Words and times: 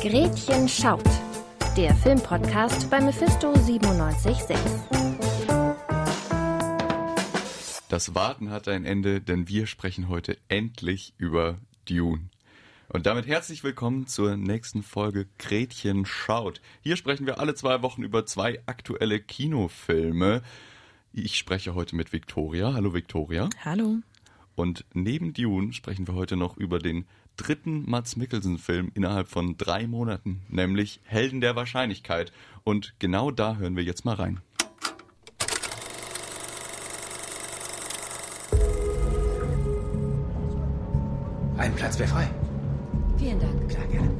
Gretchen 0.00 0.68
schaut. 0.68 1.02
Der 1.76 1.92
Filmpodcast 1.92 2.88
bei 2.88 3.00
Mephisto 3.00 3.52
976. 3.52 4.56
Das 7.88 8.14
Warten 8.14 8.50
hat 8.50 8.68
ein 8.68 8.84
Ende, 8.84 9.20
denn 9.20 9.48
wir 9.48 9.66
sprechen 9.66 10.08
heute 10.08 10.38
endlich 10.46 11.14
über 11.18 11.58
Dune. 11.88 12.30
Und 12.88 13.06
damit 13.06 13.26
herzlich 13.26 13.64
willkommen 13.64 14.06
zur 14.06 14.36
nächsten 14.36 14.84
Folge 14.84 15.26
Gretchen 15.36 16.06
schaut. 16.06 16.60
Hier 16.80 16.96
sprechen 16.96 17.26
wir 17.26 17.40
alle 17.40 17.56
zwei 17.56 17.82
Wochen 17.82 18.04
über 18.04 18.24
zwei 18.24 18.62
aktuelle 18.66 19.18
Kinofilme. 19.18 20.42
Ich 21.12 21.36
spreche 21.36 21.74
heute 21.74 21.96
mit 21.96 22.12
Victoria. 22.12 22.72
Hallo 22.72 22.94
Victoria. 22.94 23.50
Hallo. 23.64 23.96
Und 24.54 24.84
neben 24.94 25.32
Dune 25.32 25.72
sprechen 25.72 26.06
wir 26.06 26.14
heute 26.14 26.36
noch 26.36 26.56
über 26.56 26.78
den 26.78 27.08
dritten 27.38 27.88
Mats 27.88 28.16
Mikkelsen-Film 28.16 28.90
innerhalb 28.94 29.28
von 29.28 29.56
drei 29.56 29.86
Monaten, 29.86 30.42
nämlich 30.48 31.00
Helden 31.04 31.40
der 31.40 31.56
Wahrscheinlichkeit. 31.56 32.30
Und 32.64 32.92
genau 32.98 33.30
da 33.30 33.56
hören 33.56 33.76
wir 33.76 33.84
jetzt 33.84 34.04
mal 34.04 34.16
rein. 34.16 34.42
Ein 41.56 41.74
Platz 41.74 41.98
wäre 41.98 42.08
frei. 42.08 42.30
Vielen 43.16 43.40
Dank. 43.40 43.70
Klar, 43.70 43.86
gerne. 43.86 44.10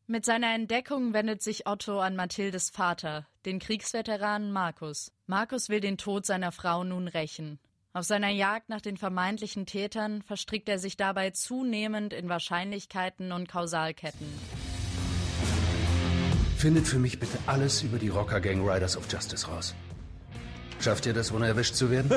Mit 0.07 0.25
seiner 0.25 0.55
Entdeckung 0.55 1.13
wendet 1.13 1.43
sich 1.43 1.67
Otto 1.67 1.99
an 1.99 2.15
Mathildes 2.15 2.71
Vater, 2.71 3.27
den 3.45 3.59
Kriegsveteranen 3.59 4.53
Markus. 4.53 5.11
Markus 5.27 5.69
will 5.69 5.81
den 5.81 5.99
Tod 5.99 6.25
seiner 6.25 6.53
Frau 6.53 6.85
nun 6.85 7.09
rächen. 7.09 7.59
Auf 7.93 8.05
seiner 8.05 8.29
Jagd 8.29 8.69
nach 8.69 8.81
den 8.81 8.99
vermeintlichen 8.99 9.67
Tätern 9.67 10.23
verstrickt 10.23 10.69
er 10.69 10.79
sich 10.79 10.97
dabei 10.97 11.31
zunehmend 11.31 12.13
in 12.13 12.29
Wahrscheinlichkeiten 12.29 13.33
und 13.33 13.49
Kausalketten. 13.49 14.29
Findet 16.57 16.87
für 16.87 16.99
mich 16.99 17.19
bitte 17.19 17.39
alles 17.47 17.83
über 17.83 17.99
die 17.99 18.09
Rocker 18.09 18.41
Gang 18.41 18.67
Riders 18.69 18.97
of 18.97 19.11
Justice 19.11 19.49
raus. 19.49 19.75
Schafft 20.81 21.07
ihr 21.07 21.15
das, 21.15 21.33
ohne 21.33 21.47
erwischt 21.47 21.75
zu 21.75 21.91
werden? 21.91 22.11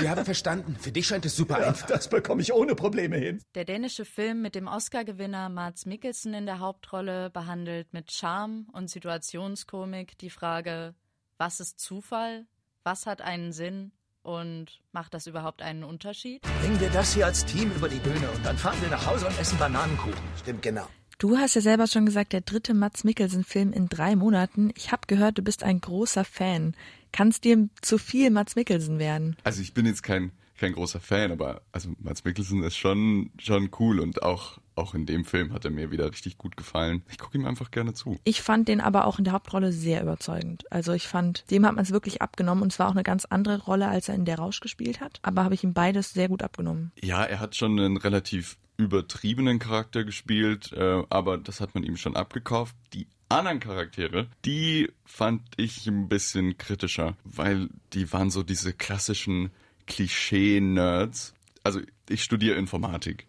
Wir 0.00 0.10
haben 0.10 0.24
verstanden. 0.24 0.76
Für 0.78 0.92
dich 0.92 1.06
scheint 1.06 1.26
es 1.26 1.36
super 1.36 1.56
einfach. 1.56 1.86
Das 1.86 2.08
bekomme 2.08 2.42
ich 2.42 2.52
ohne 2.52 2.74
Probleme 2.74 3.16
hin. 3.16 3.42
Der 3.54 3.64
dänische 3.64 4.04
Film 4.04 4.42
mit 4.42 4.54
dem 4.54 4.66
Oscar-Gewinner 4.66 5.48
Mads 5.48 5.86
Mikkelsen 5.86 6.32
in 6.34 6.46
der 6.46 6.58
Hauptrolle 6.58 7.30
behandelt 7.30 7.92
mit 7.92 8.10
Charme 8.10 8.66
und 8.72 8.88
Situationskomik 8.88 10.16
die 10.18 10.30
Frage, 10.30 10.94
was 11.38 11.60
ist 11.60 11.80
Zufall, 11.80 12.46
was 12.82 13.06
hat 13.06 13.20
einen 13.20 13.52
Sinn 13.52 13.92
und 14.22 14.80
macht 14.92 15.14
das 15.14 15.26
überhaupt 15.26 15.62
einen 15.62 15.84
Unterschied? 15.84 16.42
Bringen 16.60 16.80
wir 16.80 16.90
das 16.90 17.14
hier 17.14 17.26
als 17.26 17.44
Team 17.44 17.70
über 17.72 17.88
die 17.88 17.98
Bühne 17.98 18.30
und 18.34 18.44
dann 18.44 18.56
fahren 18.56 18.80
wir 18.80 18.88
nach 18.88 19.06
Hause 19.06 19.26
und 19.26 19.38
essen 19.38 19.58
Bananenkuchen. 19.58 20.20
Stimmt, 20.38 20.62
genau. 20.62 20.86
Du 21.20 21.36
hast 21.36 21.54
ja 21.54 21.60
selber 21.60 21.86
schon 21.86 22.06
gesagt, 22.06 22.32
der 22.32 22.40
dritte 22.40 22.72
Mats 22.72 23.04
Mikkelsen-Film 23.04 23.74
in 23.74 23.90
drei 23.90 24.16
Monaten. 24.16 24.72
Ich 24.74 24.90
habe 24.90 25.02
gehört, 25.06 25.36
du 25.36 25.42
bist 25.42 25.62
ein 25.62 25.78
großer 25.78 26.24
Fan. 26.24 26.74
Kannst 27.12 27.44
dir 27.44 27.68
zu 27.82 27.98
viel 27.98 28.30
Mats 28.30 28.56
Mikkelsen 28.56 28.98
werden? 28.98 29.36
Also 29.44 29.60
ich 29.60 29.74
bin 29.74 29.84
jetzt 29.84 30.02
kein 30.02 30.32
kein 30.58 30.72
großer 30.72 31.00
Fan, 31.00 31.30
aber 31.30 31.60
also 31.72 31.90
Mats 31.98 32.24
Mikkelsen 32.24 32.62
ist 32.62 32.76
schon 32.76 33.32
schon 33.38 33.68
cool 33.78 34.00
und 34.00 34.22
auch 34.22 34.60
auch 34.76 34.94
in 34.94 35.04
dem 35.04 35.26
Film 35.26 35.52
hat 35.52 35.66
er 35.66 35.70
mir 35.70 35.90
wieder 35.90 36.10
richtig 36.10 36.38
gut 36.38 36.56
gefallen. 36.56 37.02
Ich 37.10 37.18
gucke 37.18 37.36
ihm 37.36 37.44
einfach 37.44 37.70
gerne 37.70 37.92
zu. 37.92 38.18
Ich 38.24 38.40
fand 38.40 38.68
den 38.68 38.80
aber 38.80 39.06
auch 39.06 39.18
in 39.18 39.24
der 39.24 39.34
Hauptrolle 39.34 39.72
sehr 39.72 40.00
überzeugend. 40.00 40.64
Also 40.72 40.94
ich 40.94 41.06
fand, 41.06 41.50
dem 41.50 41.66
hat 41.66 41.74
man 41.74 41.84
es 41.84 41.90
wirklich 41.90 42.22
abgenommen 42.22 42.62
und 42.62 42.72
es 42.72 42.78
war 42.78 42.88
auch 42.88 42.92
eine 42.92 43.02
ganz 43.02 43.26
andere 43.26 43.62
Rolle, 43.62 43.88
als 43.88 44.08
er 44.08 44.14
in 44.14 44.24
Der 44.24 44.38
Rausch 44.38 44.60
gespielt 44.60 45.02
hat. 45.02 45.18
Aber 45.20 45.44
habe 45.44 45.52
ich 45.52 45.64
ihm 45.64 45.74
beides 45.74 46.14
sehr 46.14 46.28
gut 46.28 46.42
abgenommen. 46.42 46.92
Ja, 47.02 47.24
er 47.24 47.40
hat 47.40 47.56
schon 47.56 47.78
einen 47.78 47.98
relativ 47.98 48.56
übertriebenen 48.84 49.58
Charakter 49.58 50.04
gespielt, 50.04 50.72
äh, 50.72 51.02
aber 51.10 51.38
das 51.38 51.60
hat 51.60 51.74
man 51.74 51.84
ihm 51.84 51.96
schon 51.96 52.16
abgekauft. 52.16 52.74
Die 52.92 53.06
anderen 53.28 53.60
Charaktere, 53.60 54.28
die 54.44 54.90
fand 55.04 55.42
ich 55.56 55.86
ein 55.86 56.08
bisschen 56.08 56.58
kritischer, 56.58 57.16
weil 57.24 57.68
die 57.92 58.12
waren 58.12 58.30
so 58.30 58.42
diese 58.42 58.72
klassischen 58.72 59.50
Klischee-Nerds. 59.86 61.34
Also 61.62 61.80
ich 62.08 62.24
studiere 62.24 62.56
Informatik. 62.56 63.26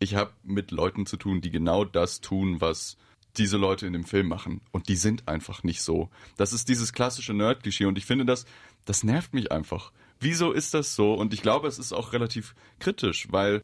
Ich 0.00 0.14
habe 0.16 0.32
mit 0.42 0.70
Leuten 0.70 1.06
zu 1.06 1.16
tun, 1.16 1.40
die 1.40 1.50
genau 1.50 1.84
das 1.84 2.20
tun, 2.20 2.60
was 2.60 2.96
diese 3.36 3.56
Leute 3.56 3.86
in 3.86 3.92
dem 3.92 4.04
Film 4.04 4.28
machen. 4.28 4.60
Und 4.70 4.88
die 4.88 4.96
sind 4.96 5.28
einfach 5.28 5.62
nicht 5.62 5.82
so. 5.82 6.10
Das 6.36 6.52
ist 6.52 6.68
dieses 6.68 6.92
klassische 6.92 7.34
Nerd-Klischee 7.34 7.86
und 7.86 7.98
ich 7.98 8.06
finde 8.06 8.24
das, 8.24 8.46
das 8.84 9.02
nervt 9.02 9.34
mich 9.34 9.50
einfach. 9.50 9.92
Wieso 10.20 10.52
ist 10.52 10.74
das 10.74 10.94
so? 10.94 11.14
Und 11.14 11.34
ich 11.34 11.42
glaube, 11.42 11.68
es 11.68 11.78
ist 11.78 11.92
auch 11.92 12.12
relativ 12.12 12.54
kritisch, 12.78 13.28
weil 13.30 13.62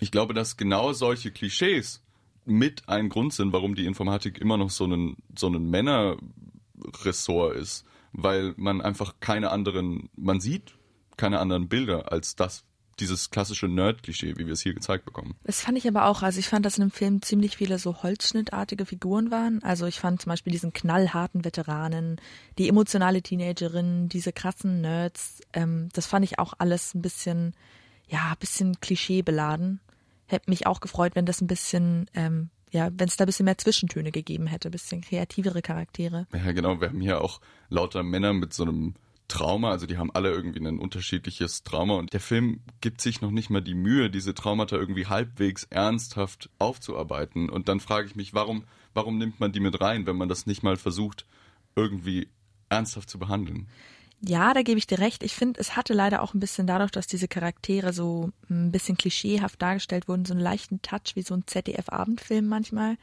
ich 0.00 0.10
glaube, 0.10 0.34
dass 0.34 0.56
genau 0.56 0.92
solche 0.92 1.30
Klischees 1.30 2.02
mit 2.44 2.88
ein 2.88 3.08
Grund 3.08 3.32
sind, 3.32 3.52
warum 3.52 3.74
die 3.74 3.86
Informatik 3.86 4.38
immer 4.38 4.56
noch 4.56 4.70
so 4.70 4.86
ein, 4.86 5.16
so 5.36 5.48
ein 5.48 5.70
Männerressort 5.70 7.56
ist. 7.56 7.84
Weil 8.12 8.54
man 8.56 8.80
einfach 8.80 9.14
keine 9.20 9.50
anderen, 9.50 10.10
man 10.16 10.40
sieht 10.40 10.74
keine 11.16 11.38
anderen 11.38 11.68
Bilder 11.68 12.10
als 12.10 12.34
das, 12.34 12.64
dieses 12.98 13.30
klassische 13.30 13.68
Nerd-Klischee, 13.68 14.36
wie 14.36 14.46
wir 14.46 14.52
es 14.52 14.62
hier 14.62 14.74
gezeigt 14.74 15.04
bekommen. 15.04 15.34
Das 15.44 15.60
fand 15.60 15.78
ich 15.78 15.86
aber 15.86 16.06
auch. 16.06 16.22
Also 16.22 16.40
ich 16.40 16.48
fand, 16.48 16.66
dass 16.66 16.78
in 16.78 16.84
dem 16.84 16.90
Film 16.90 17.22
ziemlich 17.22 17.56
viele 17.56 17.78
so 17.78 18.02
holzschnittartige 18.02 18.84
Figuren 18.84 19.30
waren. 19.30 19.62
Also 19.62 19.86
ich 19.86 20.00
fand 20.00 20.20
zum 20.20 20.30
Beispiel 20.30 20.52
diesen 20.52 20.72
knallharten 20.72 21.44
Veteranen, 21.44 22.20
die 22.58 22.68
emotionale 22.68 23.22
Teenagerin, 23.22 24.08
diese 24.08 24.32
krassen 24.32 24.80
Nerds. 24.80 25.40
Ähm, 25.52 25.88
das 25.92 26.06
fand 26.06 26.24
ich 26.24 26.38
auch 26.38 26.54
alles 26.58 26.94
ein 26.94 27.02
bisschen, 27.02 27.54
ja, 28.08 28.30
ein 28.30 28.38
bisschen 28.38 28.80
klischeebeladen. 28.80 29.80
Hätte 30.30 30.48
mich 30.48 30.66
auch 30.66 30.80
gefreut, 30.80 31.16
wenn 31.16 31.26
das 31.26 31.40
ein 31.40 31.48
bisschen, 31.48 32.08
ähm, 32.14 32.50
ja, 32.70 32.88
wenn 32.92 33.08
es 33.08 33.16
da 33.16 33.24
ein 33.24 33.26
bisschen 33.26 33.46
mehr 33.46 33.58
Zwischentöne 33.58 34.12
gegeben 34.12 34.46
hätte, 34.46 34.68
ein 34.68 34.70
bisschen 34.70 35.00
kreativere 35.00 35.60
Charaktere. 35.60 36.28
Ja, 36.32 36.52
genau. 36.52 36.80
Wir 36.80 36.90
haben 36.90 37.00
hier 37.00 37.20
auch 37.20 37.40
lauter 37.68 38.04
Männer 38.04 38.32
mit 38.32 38.54
so 38.54 38.62
einem 38.62 38.94
Trauma, 39.26 39.72
also 39.72 39.86
die 39.86 39.98
haben 39.98 40.12
alle 40.12 40.30
irgendwie 40.30 40.60
ein 40.60 40.78
unterschiedliches 40.78 41.64
Trauma 41.64 41.94
und 41.94 42.12
der 42.12 42.20
Film 42.20 42.60
gibt 42.80 43.00
sich 43.00 43.20
noch 43.20 43.32
nicht 43.32 43.50
mal 43.50 43.60
die 43.60 43.74
Mühe, 43.74 44.08
diese 44.08 44.34
Traumata 44.34 44.76
irgendwie 44.76 45.06
halbwegs 45.06 45.64
ernsthaft 45.64 46.48
aufzuarbeiten. 46.60 47.48
Und 47.48 47.68
dann 47.68 47.80
frage 47.80 48.06
ich 48.06 48.14
mich, 48.14 48.32
warum, 48.32 48.64
warum 48.94 49.18
nimmt 49.18 49.40
man 49.40 49.50
die 49.50 49.60
mit 49.60 49.80
rein, 49.80 50.06
wenn 50.06 50.16
man 50.16 50.28
das 50.28 50.46
nicht 50.46 50.62
mal 50.62 50.76
versucht, 50.76 51.26
irgendwie 51.74 52.28
ernsthaft 52.68 53.10
zu 53.10 53.18
behandeln? 53.18 53.68
Ja, 54.22 54.52
da 54.52 54.62
gebe 54.62 54.78
ich 54.78 54.86
dir 54.86 54.98
recht. 54.98 55.22
Ich 55.22 55.34
finde, 55.34 55.60
es 55.60 55.76
hatte 55.76 55.94
leider 55.94 56.22
auch 56.22 56.34
ein 56.34 56.40
bisschen 56.40 56.66
dadurch, 56.66 56.90
dass 56.90 57.06
diese 57.06 57.28
Charaktere 57.28 57.92
so 57.92 58.30
ein 58.50 58.70
bisschen 58.70 58.98
klischeehaft 58.98 59.60
dargestellt 59.60 60.08
wurden, 60.08 60.26
so 60.26 60.34
einen 60.34 60.42
leichten 60.42 60.82
Touch 60.82 61.14
wie 61.14 61.22
so 61.22 61.34
ein 61.34 61.44
ZDF-Abendfilm 61.46 62.46
manchmal. 62.46 62.96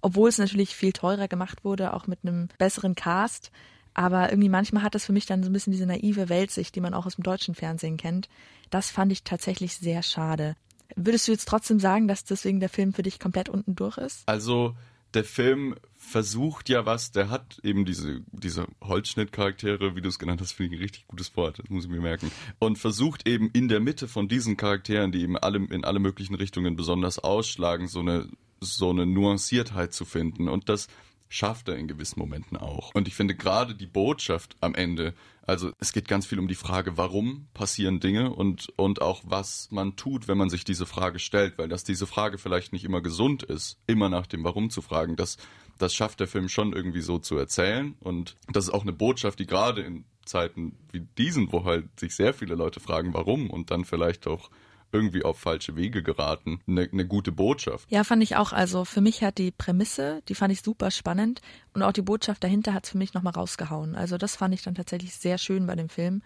Obwohl 0.00 0.28
es 0.28 0.38
natürlich 0.38 0.74
viel 0.74 0.92
teurer 0.92 1.28
gemacht 1.28 1.64
wurde, 1.64 1.94
auch 1.94 2.06
mit 2.06 2.18
einem 2.22 2.48
besseren 2.58 2.94
Cast. 2.94 3.52
Aber 3.94 4.30
irgendwie 4.30 4.48
manchmal 4.48 4.82
hat 4.82 4.96
das 4.96 5.06
für 5.06 5.12
mich 5.12 5.26
dann 5.26 5.44
so 5.44 5.50
ein 5.50 5.52
bisschen 5.52 5.72
diese 5.72 5.86
naive 5.86 6.28
Weltsicht, 6.28 6.74
die 6.74 6.80
man 6.80 6.94
auch 6.94 7.06
aus 7.06 7.14
dem 7.14 7.22
deutschen 7.22 7.54
Fernsehen 7.54 7.96
kennt. 7.96 8.28
Das 8.70 8.90
fand 8.90 9.12
ich 9.12 9.22
tatsächlich 9.22 9.76
sehr 9.76 10.02
schade. 10.02 10.56
Würdest 10.96 11.28
du 11.28 11.32
jetzt 11.32 11.48
trotzdem 11.48 11.78
sagen, 11.78 12.08
dass 12.08 12.24
deswegen 12.24 12.58
der 12.58 12.68
Film 12.68 12.92
für 12.92 13.02
dich 13.02 13.20
komplett 13.20 13.48
unten 13.48 13.76
durch 13.76 13.96
ist? 13.96 14.24
Also 14.26 14.74
der 15.14 15.24
Film 15.24 15.74
versucht 15.96 16.68
ja 16.68 16.86
was, 16.86 17.12
der 17.12 17.30
hat 17.30 17.58
eben 17.62 17.84
diese, 17.84 18.22
diese 18.32 18.66
Holzschnittcharaktere, 18.82 19.96
wie 19.96 20.00
du 20.00 20.08
es 20.08 20.18
genannt 20.18 20.40
hast, 20.40 20.52
finde 20.52 20.74
ich 20.74 20.80
ein 20.80 20.82
richtig 20.82 21.06
gutes 21.06 21.36
Wort, 21.36 21.58
das 21.58 21.70
muss 21.70 21.84
ich 21.84 21.90
mir 21.90 22.00
merken. 22.00 22.30
Und 22.58 22.78
versucht 22.78 23.26
eben 23.28 23.50
in 23.52 23.68
der 23.68 23.80
Mitte 23.80 24.08
von 24.08 24.28
diesen 24.28 24.56
Charakteren, 24.56 25.12
die 25.12 25.22
eben 25.22 25.38
alle, 25.38 25.58
in 25.58 25.84
alle 25.84 25.98
möglichen 25.98 26.34
Richtungen 26.34 26.76
besonders 26.76 27.18
ausschlagen, 27.18 27.88
so 27.88 28.00
eine, 28.00 28.28
so 28.60 28.90
eine 28.90 29.06
Nuanciertheit 29.06 29.92
zu 29.92 30.04
finden. 30.04 30.48
Und 30.48 30.68
das 30.68 30.88
schafft 31.28 31.68
er 31.68 31.76
in 31.76 31.88
gewissen 31.88 32.20
Momenten 32.20 32.56
auch. 32.56 32.94
Und 32.94 33.08
ich 33.08 33.14
finde 33.14 33.34
gerade 33.34 33.74
die 33.74 33.86
Botschaft 33.86 34.56
am 34.60 34.74
Ende, 34.74 35.14
also 35.46 35.72
es 35.78 35.92
geht 35.92 36.08
ganz 36.08 36.26
viel 36.26 36.38
um 36.38 36.48
die 36.48 36.54
Frage, 36.54 36.96
warum 36.96 37.48
passieren 37.54 38.00
Dinge 38.00 38.32
und, 38.32 38.72
und 38.76 39.02
auch 39.02 39.22
was 39.24 39.68
man 39.70 39.96
tut, 39.96 40.28
wenn 40.28 40.38
man 40.38 40.50
sich 40.50 40.64
diese 40.64 40.86
Frage 40.86 41.18
stellt, 41.18 41.58
weil 41.58 41.68
dass 41.68 41.84
diese 41.84 42.06
Frage 42.06 42.38
vielleicht 42.38 42.72
nicht 42.72 42.84
immer 42.84 43.00
gesund 43.00 43.42
ist, 43.42 43.78
immer 43.86 44.08
nach 44.08 44.26
dem 44.26 44.44
Warum 44.44 44.70
zu 44.70 44.80
fragen, 44.80 45.16
das, 45.16 45.36
das 45.78 45.94
schafft 45.94 46.20
der 46.20 46.28
Film 46.28 46.48
schon 46.48 46.72
irgendwie 46.72 47.02
so 47.02 47.18
zu 47.18 47.36
erzählen. 47.36 47.94
Und 48.00 48.36
das 48.48 48.64
ist 48.64 48.70
auch 48.70 48.82
eine 48.82 48.92
Botschaft, 48.92 49.38
die 49.38 49.46
gerade 49.46 49.82
in 49.82 50.04
Zeiten 50.24 50.76
wie 50.92 51.00
diesen, 51.00 51.52
wo 51.52 51.64
halt 51.64 51.88
sich 51.98 52.14
sehr 52.14 52.32
viele 52.32 52.54
Leute 52.54 52.80
fragen, 52.80 53.12
warum 53.12 53.50
und 53.50 53.70
dann 53.70 53.84
vielleicht 53.84 54.26
auch 54.26 54.50
irgendwie 54.94 55.24
auf 55.24 55.38
falsche 55.38 55.76
Wege 55.76 56.02
geraten. 56.02 56.60
Eine, 56.66 56.88
eine 56.90 57.06
gute 57.06 57.32
Botschaft. 57.32 57.90
Ja, 57.90 58.04
fand 58.04 58.22
ich 58.22 58.36
auch. 58.36 58.52
Also 58.52 58.84
für 58.84 59.00
mich 59.00 59.22
hat 59.22 59.38
die 59.38 59.50
Prämisse, 59.50 60.22
die 60.28 60.34
fand 60.34 60.52
ich 60.52 60.62
super 60.62 60.90
spannend 60.90 61.42
und 61.74 61.82
auch 61.82 61.92
die 61.92 62.02
Botschaft 62.02 62.44
dahinter 62.44 62.72
hat 62.72 62.84
es 62.84 62.90
für 62.90 62.98
mich 62.98 63.12
nochmal 63.12 63.34
rausgehauen. 63.34 63.96
Also 63.96 64.16
das 64.16 64.36
fand 64.36 64.54
ich 64.54 64.62
dann 64.62 64.74
tatsächlich 64.74 65.14
sehr 65.14 65.38
schön 65.38 65.66
bei 65.66 65.74
dem 65.74 65.88
Film. 65.88 66.22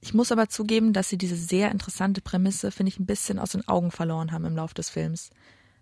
Ich 0.00 0.14
muss 0.14 0.32
aber 0.32 0.48
zugeben, 0.48 0.92
dass 0.92 1.08
sie 1.08 1.18
diese 1.18 1.36
sehr 1.36 1.70
interessante 1.70 2.20
Prämisse, 2.20 2.70
finde 2.70 2.88
ich, 2.88 2.98
ein 2.98 3.06
bisschen 3.06 3.38
aus 3.38 3.50
den 3.52 3.68
Augen 3.68 3.90
verloren 3.90 4.32
haben 4.32 4.46
im 4.46 4.56
Laufe 4.56 4.74
des 4.74 4.90
Films. 4.90 5.30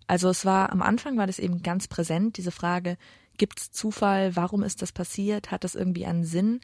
Also 0.07 0.29
es 0.29 0.45
war 0.45 0.73
am 0.73 0.83
Anfang 0.83 1.17
war 1.17 1.27
das 1.27 1.39
eben 1.39 1.63
ganz 1.63 1.87
präsent, 1.87 2.37
diese 2.37 2.51
Frage, 2.51 2.97
gibt 3.37 3.61
es 3.61 3.71
Zufall, 3.71 4.35
warum 4.35 4.63
ist 4.65 4.83
das 4.83 4.91
passiert, 4.91 5.51
hat 5.51 5.65
das 5.65 5.75
irgendwie 5.75 6.07
einen 6.07 6.25
Sinn? 6.25 6.61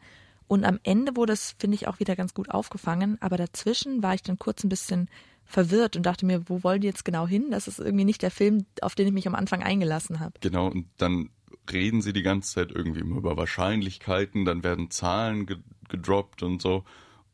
Und 0.47 0.63
am 0.63 0.79
Ende 0.83 1.15
wurde 1.15 1.33
es, 1.33 1.55
finde 1.57 1.75
ich, 1.75 1.87
auch 1.87 1.99
wieder 1.99 2.15
ganz 2.15 2.33
gut 2.33 2.51
aufgefangen, 2.51 3.17
aber 3.21 3.37
dazwischen 3.37 4.03
war 4.03 4.13
ich 4.13 4.21
dann 4.21 4.37
kurz 4.37 4.63
ein 4.63 4.69
bisschen 4.69 5.09
verwirrt 5.45 5.95
und 5.95 6.05
dachte 6.05 6.25
mir, 6.25 6.49
wo 6.49 6.63
wollen 6.63 6.81
die 6.81 6.87
jetzt 6.87 7.05
genau 7.05 7.27
hin? 7.27 7.51
Das 7.51 7.67
ist 7.67 7.79
irgendwie 7.79 8.05
nicht 8.05 8.21
der 8.21 8.31
Film, 8.31 8.65
auf 8.81 8.95
den 8.95 9.07
ich 9.07 9.13
mich 9.13 9.27
am 9.27 9.35
Anfang 9.35 9.63
eingelassen 9.63 10.19
habe. 10.19 10.33
Genau, 10.41 10.67
und 10.67 10.87
dann 10.97 11.29
reden 11.71 12.01
sie 12.01 12.13
die 12.13 12.23
ganze 12.23 12.53
Zeit 12.53 12.71
irgendwie 12.71 13.01
immer 13.01 13.17
über 13.17 13.37
Wahrscheinlichkeiten, 13.37 14.45
dann 14.45 14.63
werden 14.63 14.91
Zahlen 14.91 15.47
gedroppt 15.89 16.43
und 16.43 16.61
so. 16.61 16.83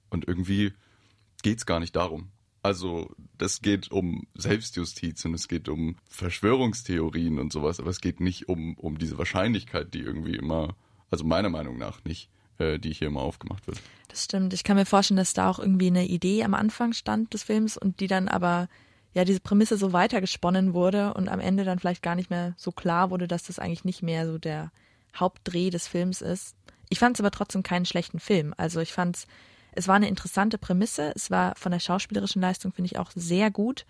Und 0.10 0.28
irgendwie 0.28 0.74
geht 1.42 1.58
es 1.58 1.66
gar 1.66 1.80
nicht 1.80 1.96
darum. 1.96 2.30
Also, 2.64 3.10
das 3.38 3.62
geht 3.62 3.92
um 3.92 4.28
Selbstjustiz 4.36 5.26
und 5.26 5.34
es 5.34 5.48
geht 5.48 5.68
um 5.68 5.96
Verschwörungstheorien 6.10 7.40
und 7.40 7.52
sowas, 7.52 7.80
aber 7.80 7.90
es 7.90 8.02
geht 8.02 8.20
nicht 8.20 8.50
um, 8.50 8.76
um 8.76 9.00
diese 9.00 9.18
Wahrscheinlichkeit, 9.18 9.94
die 9.96 10.02
irgendwie 10.02 10.36
immer, 10.36 10.76
also 11.10 11.26
meiner 11.26 11.50
Meinung 11.50 11.78
nach 11.80 12.04
nicht, 12.04 12.30
äh, 12.62 12.78
die 12.80 12.94
hier 12.94 13.08
immer 13.08 13.22
aufgemacht 13.22 13.68
wird. 13.68 13.82
Das 14.08 14.24
stimmt. 14.24 14.54
Ich 14.54 14.64
kann 14.64 14.78
mir 14.78 14.86
vorstellen, 14.86 15.18
dass 15.18 15.34
da 15.34 15.50
auch 15.50 15.60
irgendwie 15.60 15.88
eine 15.88 16.06
Idee 16.06 16.44
am 16.44 16.54
Anfang 16.54 16.94
stand 16.94 17.34
des 17.34 17.44
Films 17.44 17.78
und 17.78 18.00
die 18.00 18.08
dann 18.08 18.28
aber, 18.28 18.68
ja, 19.14 19.26
diese 19.26 19.40
Prämisse 19.40 19.78
so 19.78 19.94
weitergesponnen 19.94 20.74
wurde 20.74 21.14
und 21.14 21.30
am 21.30 21.40
Ende 21.40 21.64
dann 21.64 21.80
vielleicht 21.80 22.04
gar 22.04 22.16
nicht 22.16 22.30
mehr 22.30 22.54
so 22.58 22.72
klar 22.72 23.10
wurde, 23.10 23.28
dass 23.28 23.44
das 23.44 23.60
eigentlich 23.60 23.86
nicht 23.86 24.04
mehr 24.04 24.26
so 24.26 24.38
der 24.38 24.72
Hauptdreh 25.16 25.70
des 25.70 25.88
Films 25.88 26.22
ist. 26.22 26.56
Ich 26.90 27.00
fand 27.00 27.16
es 27.16 27.22
aber 27.22 27.32
trotzdem 27.32 27.64
keinen 27.64 27.86
schlechten 27.86 28.20
Film. 28.20 28.54
Also 28.58 28.80
ich 28.80 28.94
fand 28.94 29.18
es 29.18 29.28
es 29.74 29.88
war 29.88 29.96
eine 29.96 30.08
interessante 30.08 30.58
Prämisse. 30.58 31.14
Es 31.16 31.32
war 31.32 31.56
von 31.56 31.72
der 31.72 31.80
schauspielerischen 31.80 32.42
Leistung, 32.42 32.74
finde 32.74 32.88
ich, 32.88 33.00
auch 33.00 33.12
sehr 33.16 33.52
gut. 33.52 33.86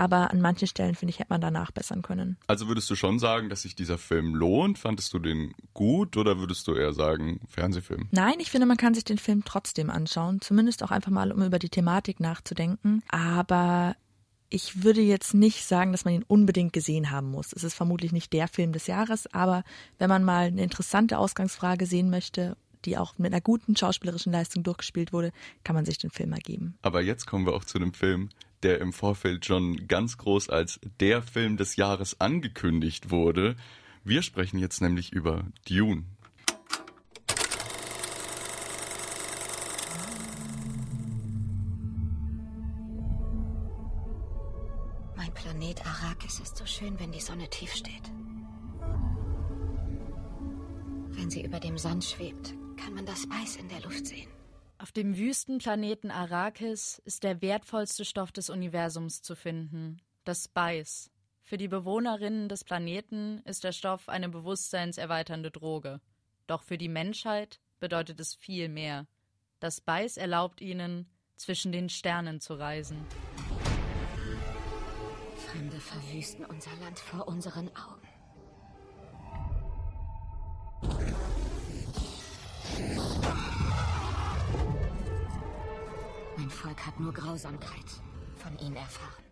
Aber 0.00 0.30
an 0.30 0.40
manchen 0.40 0.66
Stellen, 0.66 0.94
finde 0.94 1.10
ich, 1.10 1.18
hätte 1.18 1.28
man 1.28 1.42
danach 1.42 1.72
bessern 1.72 2.00
können. 2.00 2.38
Also 2.46 2.68
würdest 2.68 2.88
du 2.88 2.94
schon 2.94 3.18
sagen, 3.18 3.50
dass 3.50 3.60
sich 3.60 3.74
dieser 3.74 3.98
Film 3.98 4.34
lohnt? 4.34 4.78
Fandest 4.78 5.12
du 5.12 5.18
den 5.18 5.52
gut 5.74 6.16
oder 6.16 6.38
würdest 6.38 6.66
du 6.66 6.74
eher 6.74 6.94
sagen 6.94 7.42
Fernsehfilm? 7.50 8.08
Nein, 8.10 8.36
ich 8.38 8.50
finde, 8.50 8.66
man 8.66 8.78
kann 8.78 8.94
sich 8.94 9.04
den 9.04 9.18
Film 9.18 9.44
trotzdem 9.44 9.90
anschauen. 9.90 10.40
Zumindest 10.40 10.82
auch 10.82 10.90
einfach 10.90 11.10
mal, 11.10 11.30
um 11.30 11.42
über 11.42 11.58
die 11.58 11.68
Thematik 11.68 12.18
nachzudenken. 12.18 13.02
Aber 13.10 13.94
ich 14.48 14.84
würde 14.84 15.02
jetzt 15.02 15.34
nicht 15.34 15.66
sagen, 15.66 15.92
dass 15.92 16.06
man 16.06 16.14
ihn 16.14 16.24
unbedingt 16.26 16.72
gesehen 16.72 17.10
haben 17.10 17.30
muss. 17.30 17.52
Es 17.52 17.62
ist 17.62 17.74
vermutlich 17.74 18.12
nicht 18.12 18.32
der 18.32 18.48
Film 18.48 18.72
des 18.72 18.86
Jahres, 18.86 19.26
aber 19.34 19.64
wenn 19.98 20.08
man 20.08 20.24
mal 20.24 20.46
eine 20.46 20.62
interessante 20.62 21.18
Ausgangsfrage 21.18 21.84
sehen 21.84 22.08
möchte 22.08 22.56
die 22.86 22.96
auch 22.96 23.18
mit 23.18 23.32
einer 23.32 23.42
guten 23.42 23.76
schauspielerischen 23.76 24.32
Leistung 24.32 24.62
durchgespielt 24.62 25.12
wurde, 25.12 25.32
kann 25.64 25.76
man 25.76 25.84
sich 25.84 25.98
den 25.98 26.10
Film 26.10 26.32
ergeben. 26.32 26.78
Aber 26.80 27.02
jetzt 27.02 27.26
kommen 27.26 27.44
wir 27.44 27.52
auch 27.52 27.64
zu 27.64 27.76
einem 27.76 27.92
Film, 27.92 28.30
der 28.62 28.80
im 28.80 28.92
Vorfeld 28.92 29.46
schon 29.46 29.86
ganz 29.88 30.18
groß 30.18 30.50
als 30.50 30.80
der 31.00 31.22
Film 31.22 31.56
des 31.56 31.76
Jahres 31.76 32.20
angekündigt 32.20 33.10
wurde. 33.10 33.56
Wir 34.04 34.22
sprechen 34.22 34.58
jetzt 34.58 34.80
nämlich 34.80 35.12
über 35.12 35.44
Dune. 35.68 36.04
Mein 45.16 45.32
Planet 45.34 45.86
Arrakis 45.86 46.40
ist 46.40 46.56
so 46.56 46.66
schön, 46.66 46.98
wenn 46.98 47.12
die 47.12 47.20
Sonne 47.20 47.48
tief 47.50 47.72
steht. 47.74 48.10
Wenn 51.10 51.28
sie 51.28 51.44
über 51.44 51.60
dem 51.60 51.76
Sand 51.76 52.04
schwebt, 52.04 52.54
kann 52.76 52.94
man 52.94 53.04
das 53.04 53.28
Weiß 53.28 53.56
in 53.56 53.68
der 53.68 53.80
Luft 53.82 54.06
sehen. 54.06 54.28
Auf 54.80 54.92
dem 54.92 55.18
Wüstenplaneten 55.18 56.10
Arrakis 56.10 57.02
ist 57.04 57.22
der 57.22 57.42
wertvollste 57.42 58.06
Stoff 58.06 58.32
des 58.32 58.48
Universums 58.48 59.20
zu 59.20 59.36
finden, 59.36 60.00
das 60.24 60.44
Spice. 60.44 61.10
Für 61.42 61.58
die 61.58 61.68
Bewohnerinnen 61.68 62.48
des 62.48 62.64
Planeten 62.64 63.42
ist 63.44 63.62
der 63.62 63.72
Stoff 63.72 64.08
eine 64.08 64.30
bewusstseinserweiternde 64.30 65.50
Droge. 65.50 66.00
Doch 66.46 66.62
für 66.62 66.78
die 66.78 66.88
Menschheit 66.88 67.60
bedeutet 67.78 68.20
es 68.20 68.34
viel 68.34 68.70
mehr. 68.70 69.06
Das 69.58 69.76
Spice 69.78 70.16
erlaubt 70.16 70.62
ihnen, 70.62 71.10
zwischen 71.36 71.72
den 71.72 71.90
Sternen 71.90 72.40
zu 72.40 72.54
reisen. 72.54 73.06
Fremde 75.46 75.78
verwüsten 75.78 76.46
unser 76.46 76.74
Land 76.82 76.98
vor 76.98 77.28
unseren 77.28 77.68
Augen. 77.76 77.99
Volk 86.60 86.86
hat 86.86 87.00
nur 87.00 87.14
Grausamkeit 87.14 87.86
von 88.36 88.58
ihnen 88.58 88.76
erfahren. 88.76 89.24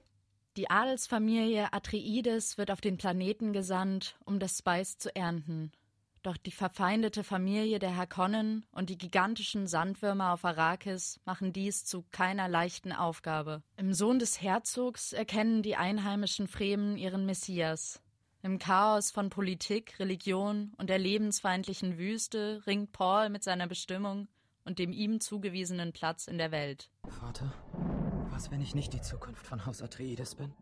Die 0.57 0.71
Adelsfamilie 0.71 1.75
Atreides 1.75 2.57
wird 2.57 2.71
auf 2.71 2.81
den 2.81 2.97
Planeten 2.97 3.53
gesandt, 3.53 4.17
um 4.25 4.39
das 4.39 4.57
Spice 4.57 4.97
zu 4.97 5.15
ernten. 5.15 5.71
Doch 6.23 6.39
die 6.39 6.51
verfeindete 6.51 7.25
Familie 7.25 7.79
der 7.81 7.97
Harkonnen 7.97 8.65
und 8.73 8.89
die 8.89 8.97
gigantischen 8.97 9.67
Sandwürmer 9.67 10.33
auf 10.33 10.47
Arrakis 10.47 11.21
machen 11.27 11.53
dies 11.53 11.85
zu 11.85 12.03
keiner 12.13 12.49
leichten 12.49 12.93
Aufgabe. 12.93 13.63
Im 13.77 13.93
Sohn 13.93 14.19
des 14.19 14.41
Herzogs 14.41 15.13
erkennen 15.13 15.63
die 15.63 15.77
einheimischen 15.77 16.49
Fremen 16.49 16.97
ihren 16.97 17.27
Messias. 17.27 18.01
Im 18.43 18.59
Chaos 18.59 19.11
von 19.11 19.29
Politik, 19.29 19.99
Religion 19.99 20.73
und 20.79 20.89
der 20.89 20.99
lebensfeindlichen 20.99 21.99
Wüste 21.99 22.63
ringt 22.67 22.93
Paul 22.93 23.29
mit 23.29 23.45
seiner 23.45 23.67
Bestimmung 23.67 24.29
und 24.69 24.79
dem 24.79 24.93
ihm 24.93 25.19
zugewiesenen 25.19 25.93
Platz 25.93 26.29
in 26.29 26.37
der 26.37 26.53
Welt. 26.53 26.91
Vater, 27.09 27.53
was, 28.31 28.51
wenn 28.51 28.61
ich 28.61 28.75
nicht 28.75 28.93
die 28.93 29.01
Zukunft 29.01 29.47
von 29.47 29.65
Haus 29.65 29.81
Atreides 29.83 30.35
bin? 30.35 30.53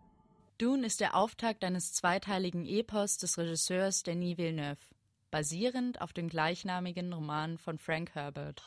Dune 0.58 0.86
ist 0.86 1.00
der 1.00 1.16
Auftakt 1.16 1.64
eines 1.64 1.92
zweiteiligen 1.92 2.64
Epos 2.64 3.18
des 3.18 3.36
Regisseurs 3.36 4.04
Denis 4.04 4.38
Villeneuve, 4.38 4.78
basierend 5.32 6.00
auf 6.00 6.12
dem 6.12 6.28
gleichnamigen 6.28 7.12
Roman 7.12 7.58
von 7.58 7.78
Frank 7.78 8.14
Herbert. 8.14 8.62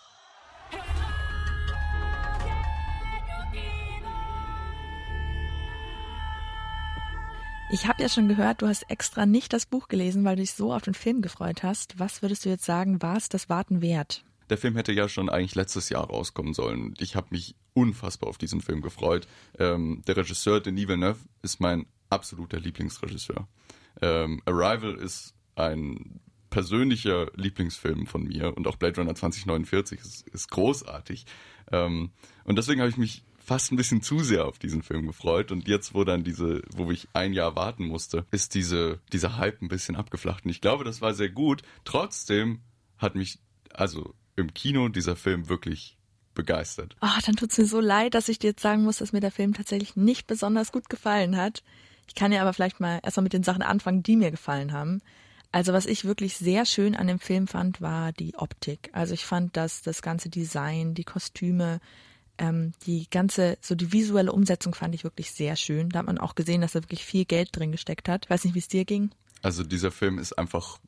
Ich 7.72 7.88
habe 7.88 8.02
ja 8.02 8.10
schon 8.10 8.28
gehört, 8.28 8.62
du 8.62 8.68
hast 8.68 8.90
extra 8.90 9.26
nicht 9.26 9.54
das 9.54 9.68
Buch 9.68 9.88
gelesen, 9.88 10.26
weil 10.26 10.36
du 10.36 10.42
dich 10.42 10.54
so 10.54 10.74
auf 10.74 10.82
den 10.82 10.96
Film 10.96 11.22
gefreut 11.22 11.64
hast. 11.64 11.98
Was 11.98 12.22
würdest 12.22 12.44
du 12.44 12.50
jetzt 12.50 12.66
sagen, 12.66 13.02
war 13.02 13.16
es 13.16 13.30
das 13.30 13.48
Warten 13.48 13.82
wert? 13.82 14.26
Der 14.50 14.58
Film 14.58 14.76
hätte 14.76 14.92
ja 14.92 15.08
schon 15.08 15.30
eigentlich 15.30 15.56
letztes 15.56 15.90
Jahr 15.90 16.06
rauskommen 16.06 16.54
sollen. 16.54 16.94
Ich 17.00 17.16
habe 17.16 17.28
mich 17.32 17.56
unfassbar 17.74 18.30
auf 18.30 18.38
diesen 18.38 18.62
Film 18.62 18.82
gefreut. 18.82 19.28
Ähm, 19.58 20.02
der 20.08 20.18
Regisseur 20.18 20.60
Denis 20.60 20.88
Villeneuve 20.88 21.20
ist 21.42 21.60
mein 21.60 21.86
absoluter 22.10 22.60
Lieblingsregisseur. 22.60 23.48
Ähm, 24.02 24.42
Arrival 24.46 24.96
ist 24.96 25.36
ein 25.56 26.20
persönlicher 26.50 27.32
Lieblingsfilm 27.36 28.08
von 28.08 28.24
mir 28.24 28.56
und 28.58 28.68
auch 28.68 28.78
Blade 28.78 29.00
Runner 29.00 29.14
2049 29.14 30.00
ist, 30.00 30.28
ist 30.30 30.50
großartig. 30.50 31.26
Ähm, 31.72 32.12
und 32.44 32.58
deswegen 32.58 32.82
habe 32.82 32.90
ich 32.90 32.98
mich 32.98 33.24
fast 33.38 33.72
ein 33.72 33.78
bisschen 33.78 34.02
zu 34.02 34.20
sehr 34.20 34.46
auf 34.46 34.60
diesen 34.60 34.84
Film 34.84 35.08
gefreut. 35.08 35.52
Und 35.52 35.68
jetzt, 35.68 35.94
wo 35.94 36.04
dann 36.04 36.24
diese, 36.24 36.62
wo 36.76 36.92
ich 36.92 37.08
ein 37.14 37.34
Jahr 37.34 37.56
warten 37.56 37.86
musste, 37.86 38.26
ist 38.32 38.54
diese, 38.54 39.00
dieser 39.12 39.38
Hype 39.38 39.62
ein 39.62 39.70
bisschen 39.70 39.96
abgeflacht. 39.96 40.46
Und 40.46 40.52
ich 40.52 40.62
glaube, 40.62 40.84
das 40.84 41.02
war 41.02 41.14
sehr 41.14 41.30
gut. 41.30 41.64
Trotzdem 41.84 42.62
hat 42.98 43.16
mich, 43.16 43.40
also 43.74 44.14
im 44.40 44.54
Kino, 44.54 44.90
dieser 44.90 45.16
Film 45.16 45.50
wirklich 45.50 45.98
begeistert. 46.34 46.96
Oh, 47.02 47.08
dann 47.26 47.36
tut 47.36 47.52
es 47.52 47.58
mir 47.58 47.66
so 47.66 47.80
leid, 47.80 48.14
dass 48.14 48.30
ich 48.30 48.40
dir 48.40 48.52
jetzt 48.52 48.62
sagen 48.62 48.84
muss, 48.84 48.98
dass 48.98 49.12
mir 49.12 49.20
der 49.20 49.32
Film 49.32 49.54
tatsächlich 49.54 49.96
nicht 49.96 50.28
besonders 50.28 50.72
gut 50.72 50.90
gefallen 50.90 51.36
hat. 51.36 51.64
Ich 52.08 52.16
kann 52.16 52.32
ja 52.32 52.42
aber 52.42 52.54
vielleicht 52.54 52.80
mal 52.80 53.00
erstmal 53.04 53.24
mit 53.24 53.34
den 53.34 53.44
Sachen 53.44 53.62
anfangen, 53.62 54.04
die 54.04 54.16
mir 54.16 54.32
gefallen 54.32 54.72
haben. 54.74 55.02
Also 55.52 55.74
was 55.74 55.86
ich 55.86 56.06
wirklich 56.06 56.38
sehr 56.38 56.66
schön 56.66 56.96
an 56.96 57.08
dem 57.08 57.20
Film 57.20 57.48
fand, 57.48 57.82
war 57.82 58.12
die 58.12 58.36
Optik. 58.36 58.90
Also 58.94 59.14
ich 59.14 59.26
fand, 59.26 59.58
dass 59.58 59.82
das 59.82 60.02
ganze 60.02 60.30
Design, 60.30 60.94
die 60.94 61.04
Kostüme, 61.04 61.80
ähm, 62.38 62.74
die 62.86 63.10
ganze, 63.10 63.58
so 63.62 63.76
die 63.76 63.92
visuelle 63.92 64.32
Umsetzung 64.32 64.76
fand 64.76 64.96
ich 64.96 65.04
wirklich 65.04 65.32
sehr 65.32 65.56
schön. 65.56 65.90
Da 65.90 66.00
hat 66.00 66.06
man 66.06 66.20
auch 66.20 66.36
gesehen, 66.36 66.62
dass 66.62 66.74
da 66.74 66.84
wirklich 66.84 67.04
viel 67.04 67.26
Geld 67.26 67.50
drin 67.52 67.72
gesteckt 67.72 68.08
hat. 68.08 68.26
Ich 68.26 68.30
weiß 68.30 68.44
nicht, 68.46 68.54
wie 68.54 68.60
es 68.60 68.68
dir 68.68 68.86
ging. 68.86 69.12
Also 69.42 69.64
dieser 69.64 69.92
Film 69.92 70.20
ist 70.20 70.34
einfach 70.34 70.80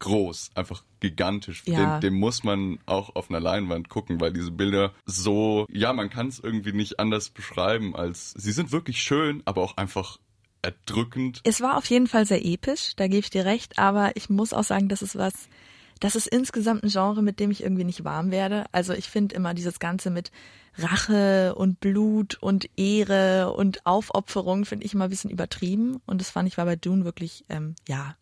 groß, 0.00 0.50
einfach 0.54 0.84
gigantisch. 0.98 1.62
Ja. 1.66 1.98
Den, 1.98 2.12
den 2.12 2.20
muss 2.20 2.42
man 2.44 2.78
auch 2.86 3.14
auf 3.14 3.30
einer 3.30 3.40
Leinwand 3.40 3.88
gucken, 3.88 4.20
weil 4.20 4.32
diese 4.32 4.50
Bilder 4.50 4.92
so, 5.06 5.66
ja, 5.70 5.92
man 5.92 6.10
kann 6.10 6.28
es 6.28 6.40
irgendwie 6.40 6.72
nicht 6.72 6.98
anders 6.98 7.30
beschreiben 7.30 7.94
als, 7.94 8.32
sie 8.32 8.52
sind 8.52 8.72
wirklich 8.72 9.02
schön, 9.02 9.42
aber 9.44 9.62
auch 9.62 9.76
einfach 9.76 10.18
erdrückend. 10.62 11.40
Es 11.44 11.60
war 11.60 11.76
auf 11.76 11.86
jeden 11.86 12.06
Fall 12.06 12.26
sehr 12.26 12.44
episch, 12.44 12.94
da 12.96 13.06
gebe 13.06 13.20
ich 13.20 13.30
dir 13.30 13.44
recht, 13.44 13.78
aber 13.78 14.16
ich 14.16 14.28
muss 14.28 14.52
auch 14.52 14.64
sagen, 14.64 14.88
das 14.88 15.02
ist 15.02 15.16
was, 15.16 15.48
das 16.00 16.16
ist 16.16 16.26
insgesamt 16.26 16.82
ein 16.82 16.90
Genre, 16.90 17.22
mit 17.22 17.40
dem 17.40 17.50
ich 17.50 17.62
irgendwie 17.62 17.84
nicht 17.84 18.04
warm 18.04 18.30
werde. 18.30 18.64
Also 18.72 18.94
ich 18.94 19.08
finde 19.08 19.34
immer 19.34 19.52
dieses 19.54 19.78
Ganze 19.78 20.10
mit 20.10 20.32
Rache 20.78 21.54
und 21.54 21.80
Blut 21.80 22.38
und 22.40 22.70
Ehre 22.76 23.52
und 23.52 23.84
Aufopferung 23.84 24.64
finde 24.64 24.86
ich 24.86 24.94
immer 24.94 25.04
ein 25.04 25.10
bisschen 25.10 25.30
übertrieben. 25.30 26.00
Und 26.06 26.20
das 26.20 26.30
fand 26.30 26.48
ich 26.48 26.56
war 26.56 26.64
bei 26.64 26.76
Dune 26.76 27.04
wirklich, 27.04 27.44
ähm, 27.50 27.74
ja, 27.86 28.16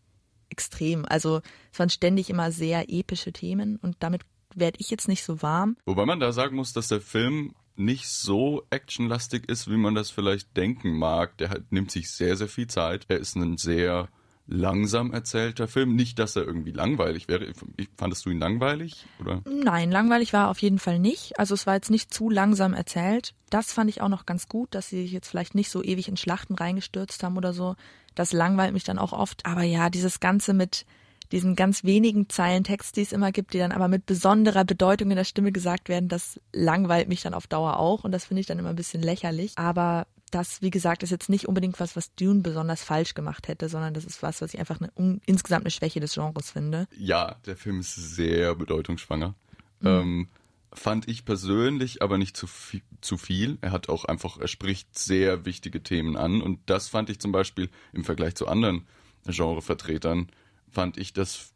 extrem. 0.59 1.05
Also 1.05 1.41
es 1.71 1.79
waren 1.79 1.89
ständig 1.89 2.29
immer 2.29 2.51
sehr 2.51 2.89
epische 2.89 3.31
Themen 3.31 3.77
und 3.77 3.95
damit 3.99 4.23
werde 4.53 4.77
ich 4.81 4.89
jetzt 4.89 5.07
nicht 5.07 5.23
so 5.23 5.41
warm. 5.41 5.77
Wobei 5.85 6.05
man 6.05 6.19
da 6.19 6.33
sagen 6.33 6.57
muss, 6.57 6.73
dass 6.73 6.89
der 6.89 6.99
Film 6.99 7.55
nicht 7.77 8.09
so 8.09 8.63
actionlastig 8.71 9.47
ist, 9.49 9.69
wie 9.69 9.77
man 9.77 9.95
das 9.95 10.11
vielleicht 10.11 10.57
denken 10.57 10.97
mag. 10.97 11.37
Der 11.37 11.49
hat, 11.49 11.71
nimmt 11.71 11.91
sich 11.91 12.11
sehr, 12.11 12.35
sehr 12.35 12.49
viel 12.49 12.67
Zeit. 12.67 13.05
Er 13.07 13.19
ist 13.19 13.35
ein 13.35 13.57
sehr 13.57 14.09
langsam 14.49 15.13
erzählter 15.13 15.67
Film. 15.67 15.95
Nicht, 15.95 16.19
dass 16.19 16.35
er 16.35 16.43
irgendwie 16.43 16.71
langweilig 16.71 17.27
wäre. 17.27 17.53
Fandest 17.97 18.25
du 18.25 18.31
ihn 18.31 18.39
langweilig? 18.39 19.05
Oder? 19.19 19.41
Nein, 19.45 19.91
langweilig 19.91 20.33
war 20.33 20.45
er 20.45 20.49
auf 20.49 20.61
jeden 20.61 20.79
Fall 20.79 20.99
nicht. 20.99 21.39
Also 21.39 21.53
es 21.53 21.67
war 21.67 21.75
jetzt 21.75 21.91
nicht 21.91 22.13
zu 22.13 22.29
langsam 22.29 22.73
erzählt. 22.73 23.33
Das 23.49 23.71
fand 23.71 23.89
ich 23.89 24.01
auch 24.01 24.09
noch 24.09 24.25
ganz 24.25 24.47
gut, 24.47 24.73
dass 24.73 24.89
sie 24.89 25.03
sich 25.03 25.11
jetzt 25.11 25.29
vielleicht 25.29 25.55
nicht 25.55 25.69
so 25.69 25.83
ewig 25.83 26.07
in 26.07 26.17
Schlachten 26.17 26.55
reingestürzt 26.55 27.23
haben 27.23 27.37
oder 27.37 27.53
so. 27.53 27.75
Das 28.15 28.33
langweilt 28.33 28.73
mich 28.73 28.83
dann 28.83 28.99
auch 28.99 29.13
oft. 29.13 29.45
Aber 29.45 29.63
ja, 29.63 29.89
dieses 29.89 30.19
Ganze 30.19 30.53
mit 30.53 30.85
diesen 31.31 31.55
ganz 31.55 31.83
wenigen 31.83 32.27
Zeilen 32.29 32.63
Text, 32.63 32.95
die 32.95 33.01
es 33.01 33.11
immer 33.11 33.31
gibt, 33.31 33.53
die 33.53 33.59
dann 33.59 33.71
aber 33.71 33.87
mit 33.87 34.07
besonderer 34.07 34.65
Bedeutung 34.65 35.11
in 35.11 35.15
der 35.15 35.25
Stimme 35.25 35.51
gesagt 35.51 35.87
werden, 35.87 36.09
das 36.09 36.39
langweilt 36.53 37.07
mich 37.07 37.21
dann 37.21 37.35
auf 37.35 37.45
Dauer 37.45 37.77
auch 37.77 38.03
und 38.03 38.11
das 38.11 38.25
finde 38.25 38.41
ich 38.41 38.47
dann 38.47 38.57
immer 38.57 38.69
ein 38.69 38.75
bisschen 38.75 39.03
lächerlich. 39.03 39.53
Aber 39.55 40.07
das, 40.29 40.61
wie 40.61 40.69
gesagt, 40.69 41.03
ist 41.03 41.09
jetzt 41.09 41.29
nicht 41.29 41.47
unbedingt 41.47 41.79
was, 41.79 41.95
was 41.95 42.13
Dune 42.15 42.41
besonders 42.41 42.83
falsch 42.83 43.13
gemacht 43.13 43.47
hätte, 43.47 43.69
sondern 43.69 43.93
das 43.93 44.05
ist 44.05 44.23
was, 44.23 44.41
was 44.41 44.53
ich 44.53 44.59
einfach 44.59 44.79
eine, 44.79 44.91
um, 44.95 45.21
insgesamt 45.25 45.63
eine 45.63 45.71
Schwäche 45.71 45.99
des 45.99 46.13
Genres 46.13 46.51
finde. 46.51 46.87
Ja, 46.97 47.35
der 47.45 47.55
Film 47.55 47.79
ist 47.79 47.95
sehr 47.95 48.55
bedeutungsschwanger. 48.55 49.35
Mhm. 49.81 49.87
Ähm, 49.87 50.27
fand 50.73 51.07
ich 51.07 51.25
persönlich 51.25 52.01
aber 52.01 52.17
nicht 52.17 52.37
zu 52.37 52.47
viel, 52.47 52.81
zu 53.01 53.17
viel. 53.17 53.57
Er 53.61 53.71
hat 53.71 53.89
auch 53.89 54.05
einfach, 54.05 54.37
er 54.37 54.47
spricht 54.47 54.97
sehr 54.97 55.45
wichtige 55.45 55.81
Themen 55.81 56.15
an 56.15 56.41
und 56.41 56.59
das 56.67 56.87
fand 56.87 57.09
ich 57.09 57.19
zum 57.19 57.31
Beispiel 57.31 57.69
im 57.93 58.03
Vergleich 58.03 58.35
zu 58.35 58.47
anderen 58.47 58.87
Genrevertretern, 59.25 60.27
fand 60.69 60.97
ich 60.97 61.13
das 61.13 61.53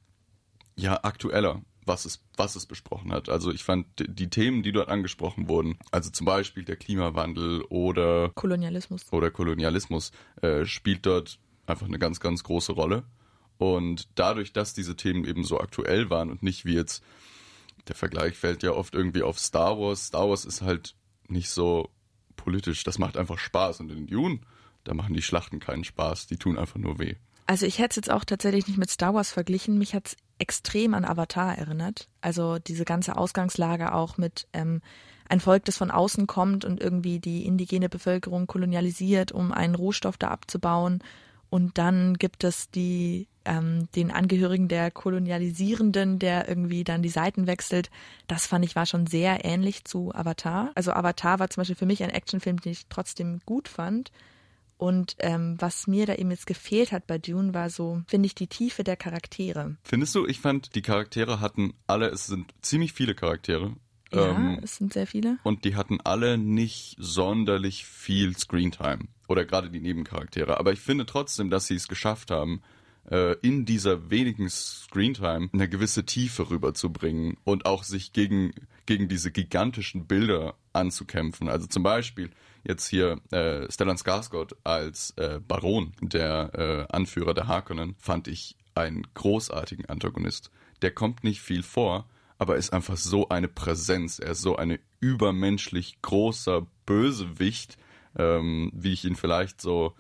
ja 0.76 1.04
aktueller 1.04 1.62
was 1.86 2.06
es, 2.06 2.24
was 2.38 2.56
es 2.56 2.66
besprochen 2.66 3.12
hat. 3.12 3.30
Also 3.30 3.52
ich 3.52 3.64
fand 3.64 3.86
die 3.98 4.30
Themen, 4.30 4.64
die 4.64 4.72
dort 4.72 4.90
angesprochen 4.90 5.48
wurden, 5.48 5.78
also 5.92 6.10
zum 6.10 6.26
Beispiel 6.26 6.64
der 6.64 6.76
Klimawandel 6.76 7.62
oder 7.70 8.30
Kolonialismus 8.36 9.12
oder 9.12 9.32
Kolonialismus, 9.32 10.12
äh, 10.42 10.66
spielt 10.66 11.06
dort 11.06 11.40
einfach 11.66 11.88
eine 11.88 12.00
ganz, 12.00 12.20
ganz 12.20 12.44
große 12.44 12.74
Rolle. 12.74 13.04
Und 13.58 14.10
dadurch, 14.16 14.52
dass 14.52 14.74
diese 14.74 14.96
Themen 14.96 15.26
eben 15.26 15.44
so 15.44 15.60
aktuell 15.60 16.10
waren 16.10 16.30
und 16.30 16.44
nicht 16.44 16.66
wie 16.66 16.74
jetzt, 16.74 17.04
der 17.88 17.96
Vergleich 17.96 18.36
fällt 18.36 18.64
ja 18.64 18.72
oft 18.72 18.94
irgendwie 18.96 19.22
auf 19.22 19.40
Star 19.40 19.78
Wars. 19.80 20.08
Star 20.08 20.30
Wars 20.30 20.46
ist 20.46 20.62
halt 20.62 20.96
nicht 21.28 21.50
so 21.50 21.90
politisch, 22.36 22.84
das 22.84 22.98
macht 22.98 23.18
einfach 23.18 23.38
Spaß. 23.38 23.80
Und 23.82 23.92
in 23.92 24.08
Dune, 24.08 24.40
da 24.84 24.94
machen 24.94 25.14
die 25.14 25.22
Schlachten 25.22 25.60
keinen 25.60 25.84
Spaß, 25.84 26.28
die 26.28 26.38
tun 26.38 26.58
einfach 26.58 26.78
nur 26.78 27.00
weh. 27.00 27.16
Also 27.46 27.66
ich 27.66 27.80
hätte 27.80 27.92
es 27.92 27.96
jetzt 27.98 28.12
auch 28.12 28.24
tatsächlich 28.24 28.68
nicht 28.68 28.78
mit 28.78 28.90
Star 28.90 29.14
Wars 29.14 29.32
verglichen. 29.32 29.78
Mich 29.78 29.94
hat 29.94 30.08
es 30.08 30.18
extrem 30.40 30.94
an 30.94 31.06
Avatar 31.06 31.58
erinnert. 31.58 32.08
Also 32.22 32.60
diese 32.60 32.86
ganze 32.86 33.18
Ausgangslage 33.18 33.94
auch 33.94 34.18
mit 34.18 34.48
ähm, 34.54 34.82
ein 35.30 35.40
Volk, 35.40 35.66
das 35.66 35.78
von 35.78 35.92
außen 35.92 36.28
kommt 36.28 36.66
und 36.66 36.82
irgendwie 36.82 37.20
die 37.20 37.46
indigene 37.46 37.90
Bevölkerung 37.90 38.48
kolonialisiert, 38.48 39.32
um 39.32 39.52
einen 39.52 39.76
Rohstoff 39.76 40.18
da 40.18 40.30
abzubauen. 40.30 41.00
Und 41.50 41.78
dann 41.78 42.16
gibt 42.16 42.44
es 42.44 42.70
die 42.72 43.28
ähm, 43.46 43.88
den 43.96 44.12
Angehörigen 44.12 44.68
der 44.68 44.92
Kolonialisierenden, 44.92 46.20
der 46.20 46.48
irgendwie 46.48 46.84
dann 46.84 47.02
die 47.02 47.10
Seiten 47.10 47.48
wechselt. 47.48 47.90
Das 48.28 48.48
fand 48.48 48.66
ich 48.66 48.76
war 48.76 48.86
schon 48.86 49.08
sehr 49.08 49.46
ähnlich 49.46 49.84
zu 49.86 50.14
Avatar. 50.14 50.72
Also 50.76 50.94
Avatar 50.94 51.40
war 51.40 51.50
zum 51.50 51.62
Beispiel 51.62 51.76
für 51.76 51.86
mich 51.86 52.04
ein 52.04 52.10
Actionfilm, 52.10 52.60
den 52.60 52.72
ich 52.72 52.88
trotzdem 52.88 53.42
gut 53.46 53.68
fand. 53.68 54.12
Und 54.84 55.16
ähm, 55.20 55.56
was 55.60 55.88
mir 55.88 56.06
da 56.06 56.16
eben 56.16 56.30
jetzt 56.30 56.46
gefehlt 56.46 56.92
hat 56.92 57.08
bei 57.08 57.18
Dune, 57.18 57.54
war 57.54 57.70
so, 57.70 58.02
finde 58.06 58.26
ich, 58.26 58.36
die 58.36 58.48
Tiefe 58.48 58.84
der 58.84 58.98
Charaktere. 58.98 59.78
Findest 59.82 60.14
du? 60.14 60.28
Ich 60.28 60.42
fand, 60.42 60.76
die 60.76 60.82
Charaktere 60.82 61.40
hatten 61.40 61.74
alle, 61.88 62.10
es 62.10 62.28
sind 62.28 62.54
ziemlich 62.62 62.92
viele 62.92 63.16
Charaktere. 63.16 63.78
Ja, 64.12 64.32
ähm, 64.32 64.60
es 64.62 64.76
sind 64.76 64.92
sehr 64.92 65.08
viele. 65.08 65.38
Und 65.44 65.64
die 65.64 65.78
hatten 65.78 66.02
alle 66.04 66.38
nicht 66.38 66.98
sonderlich 67.00 67.86
viel 67.86 68.36
Screentime. 68.38 69.08
Oder 69.30 69.46
gerade 69.46 69.70
die 69.70 69.80
Nebencharaktere. 69.80 70.58
Aber 70.58 70.74
ich 70.74 70.82
finde 70.82 71.06
trotzdem, 71.06 71.50
dass 71.50 71.68
sie 71.68 71.76
es 71.76 71.88
geschafft 71.88 72.30
haben, 72.30 72.62
äh, 73.10 73.38
in 73.40 73.64
dieser 73.64 74.10
wenigen 74.10 74.50
Screentime 74.50 75.50
eine 75.54 75.70
gewisse 75.70 76.06
Tiefe 76.06 76.50
rüberzubringen 76.50 77.38
und 77.46 77.66
auch 77.66 77.86
sich 77.86 78.12
gegen, 78.12 78.52
gegen 78.86 79.08
diese 79.08 79.32
gigantischen 79.32 80.08
Bilder 80.08 80.56
anzukämpfen. 80.74 81.48
Also 81.48 81.68
zum 81.68 81.84
Beispiel 81.84 82.32
jetzt 82.64 82.88
hier 82.88 83.20
äh, 83.32 83.72
Stellan 83.72 83.98
Skarsgård 83.98 84.56
als 84.64 85.12
äh, 85.18 85.40
Baron, 85.46 85.94
der 86.02 86.52
äh, 86.54 86.94
Anführer 86.96 87.34
der 87.34 87.48
Harkonnen, 87.48 87.96
fand 88.00 88.28
ich 88.28 88.56
einen 88.76 89.06
großartigen 89.14 89.86
Antagonist. 89.86 90.52
Der 90.82 90.92
kommt 90.92 91.24
nicht 91.24 91.42
viel 91.42 91.64
vor, 91.64 92.08
aber 92.38 92.56
ist 92.56 92.74
einfach 92.74 92.98
so 92.98 93.30
eine 93.30 93.48
Präsenz. 93.48 94.20
Er 94.20 94.32
ist 94.32 94.42
so 94.42 94.56
eine 94.56 94.80
übermenschlich 95.00 96.02
großer 96.02 96.66
Bösewicht, 96.86 97.78
ähm, 98.18 98.72
wie 98.74 98.94
ich 98.94 99.06
ihn 99.06 99.16
vielleicht 99.16 99.62
so, 99.62 99.94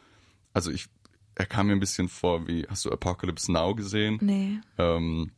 also 0.53 0.71
ich, 0.71 0.87
er 1.35 1.45
kam 1.45 1.67
mir 1.67 1.73
ein 1.73 1.79
bisschen 1.79 2.09
vor 2.09 2.47
wie, 2.47 2.65
hast 2.69 2.85
du 2.85 2.91
Apocalypse 2.91 3.51
Now 3.51 3.75
gesehen? 3.75 4.17
Nee. 4.21 4.59
Ähm, 4.77 5.31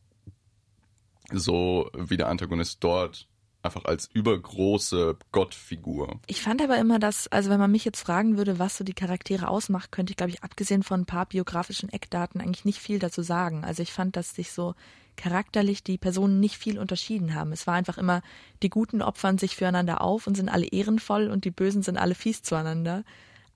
so 1.32 1.90
wie 1.94 2.18
der 2.18 2.30
Antagonist 2.30 2.84
dort 2.84 3.28
einfach 3.66 3.86
als 3.86 4.10
übergroße 4.14 5.18
Gottfigur. 5.32 6.20
Ich 6.28 6.42
fand 6.42 6.62
aber 6.62 6.78
immer, 6.78 7.00
dass, 7.00 7.28
also 7.28 7.50
wenn 7.50 7.60
man 7.60 7.72
mich 7.72 7.86
jetzt 7.86 8.02
fragen 8.02 8.38
würde, 8.38 8.60
was 8.60 8.78
so 8.78 8.84
die 8.84 8.94
Charaktere 8.94 9.48
ausmacht, 9.48 9.92
könnte 9.92 10.12
ich, 10.12 10.18
glaube 10.18 10.32
ich, 10.32 10.44
abgesehen 10.44 10.84
von 10.84 11.02
ein 11.02 11.06
paar 11.06 11.26
biografischen 11.26 11.90
Eckdaten 11.92 12.42
eigentlich 12.42 12.66
nicht 12.66 12.80
viel 12.80 13.00
dazu 13.00 13.22
sagen. 13.22 13.66
Also 13.66 13.84
ich 13.84 13.92
fand, 13.92 14.16
dass 14.16 14.36
sich 14.36 14.52
so 14.52 14.76
charakterlich 15.16 15.84
die 15.84 15.98
Personen 15.98 16.40
nicht 16.40 16.58
viel 16.58 16.78
unterschieden 16.78 17.34
haben. 17.34 17.52
Es 17.52 17.68
war 17.68 17.74
einfach 17.74 17.98
immer, 17.98 18.22
die 18.64 18.70
Guten 18.70 19.02
opfern 19.02 19.38
sich 19.38 19.56
füreinander 19.56 20.02
auf 20.02 20.28
und 20.28 20.36
sind 20.36 20.50
alle 20.50 20.68
ehrenvoll 20.68 21.30
und 21.30 21.46
die 21.46 21.52
Bösen 21.52 21.84
sind 21.84 21.98
alle 21.98 22.16
fies 22.16 22.44
zueinander. 22.44 23.04